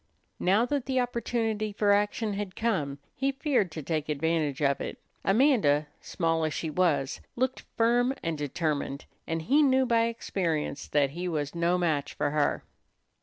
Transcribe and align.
Now 0.39 0.65
that 0.65 0.87
the 0.87 0.99
opportunity 0.99 1.71
for 1.71 1.91
action 1.91 2.33
had 2.33 2.55
come, 2.55 2.97
he 3.15 3.31
feared 3.33 3.69
to 3.73 3.83
take 3.83 4.09
advantage 4.09 4.59
of 4.59 4.81
it. 4.81 4.97
Amanda, 5.23 5.89
small 5.99 6.43
as 6.43 6.55
she 6.55 6.71
was, 6.71 7.21
looked 7.35 7.65
firm 7.77 8.11
and 8.23 8.35
determined, 8.35 9.05
and 9.27 9.43
he 9.43 9.61
knew 9.61 9.85
by 9.85 10.05
experience 10.05 10.87
that 10.87 11.11
he 11.11 11.27
was 11.27 11.53
no 11.53 11.77
match 11.77 12.15
for 12.15 12.31
her. 12.31 12.63